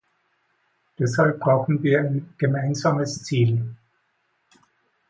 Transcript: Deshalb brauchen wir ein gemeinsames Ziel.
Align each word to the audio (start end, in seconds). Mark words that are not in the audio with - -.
Deshalb 0.97 1.39
brauchen 1.39 1.83
wir 1.83 1.99
ein 1.99 2.33
gemeinsames 2.39 3.23
Ziel. 3.23 3.75